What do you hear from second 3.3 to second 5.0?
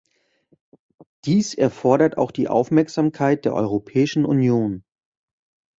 der Europäischen Union.